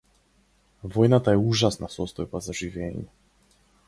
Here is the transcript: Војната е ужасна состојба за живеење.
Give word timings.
Војната 0.95 1.35
е 1.37 1.41
ужасна 1.51 1.89
состојба 1.97 2.41
за 2.47 2.57
живеење. 2.61 3.05